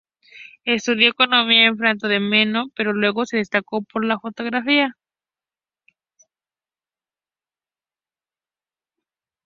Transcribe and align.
Estudió 0.65 1.09
Economía 1.09 1.67
en 1.67 1.77
Fráncfort 1.77 2.09
del 2.09 2.27
Meno, 2.27 2.71
pero 2.75 2.91
luego 2.91 3.27
se 3.27 3.37
decantó 3.37 3.81
por 3.83 4.03
la 4.03 4.17
fotografía. 4.17 4.97